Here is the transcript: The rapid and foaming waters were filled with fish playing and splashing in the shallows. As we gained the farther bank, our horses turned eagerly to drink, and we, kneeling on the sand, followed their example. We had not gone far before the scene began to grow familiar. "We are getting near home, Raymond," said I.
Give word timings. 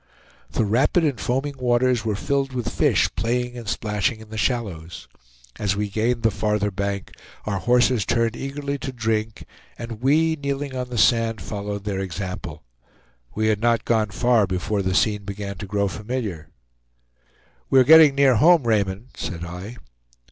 The 0.49 0.65
rapid 0.65 1.03
and 1.03 1.19
foaming 1.19 1.59
waters 1.59 2.03
were 2.03 2.15
filled 2.15 2.53
with 2.53 2.73
fish 2.73 3.07
playing 3.15 3.55
and 3.55 3.67
splashing 3.67 4.19
in 4.19 4.31
the 4.31 4.35
shallows. 4.37 5.07
As 5.59 5.75
we 5.75 5.91
gained 5.91 6.23
the 6.23 6.31
farther 6.31 6.71
bank, 6.71 7.11
our 7.45 7.59
horses 7.59 8.03
turned 8.03 8.35
eagerly 8.35 8.79
to 8.79 8.91
drink, 8.91 9.45
and 9.77 10.01
we, 10.01 10.35
kneeling 10.35 10.75
on 10.75 10.89
the 10.89 10.97
sand, 10.97 11.39
followed 11.39 11.83
their 11.83 11.99
example. 11.99 12.63
We 13.35 13.45
had 13.49 13.61
not 13.61 13.85
gone 13.85 14.09
far 14.09 14.47
before 14.47 14.81
the 14.81 14.95
scene 14.95 15.23
began 15.23 15.57
to 15.59 15.67
grow 15.67 15.87
familiar. 15.87 16.49
"We 17.69 17.79
are 17.79 17.83
getting 17.83 18.15
near 18.15 18.37
home, 18.37 18.63
Raymond," 18.63 19.09
said 19.17 19.45
I. 19.45 19.77